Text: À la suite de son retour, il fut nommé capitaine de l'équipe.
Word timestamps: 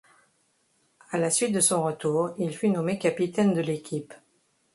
À 1.11 1.19
la 1.19 1.29
suite 1.29 1.51
de 1.53 1.59
son 1.59 1.83
retour, 1.83 2.33
il 2.39 2.57
fut 2.57 2.69
nommé 2.71 2.97
capitaine 2.97 3.53
de 3.53 3.61
l'équipe. 3.61 4.15